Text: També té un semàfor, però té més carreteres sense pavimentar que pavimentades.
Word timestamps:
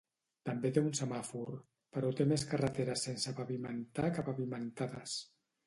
També 0.49 0.69
té 0.77 0.81
un 0.85 0.95
semàfor, 0.99 1.51
però 1.97 2.09
té 2.21 2.27
més 2.33 2.47
carreteres 2.55 3.05
sense 3.11 3.37
pavimentar 3.43 4.11
que 4.17 4.27
pavimentades. 4.33 5.17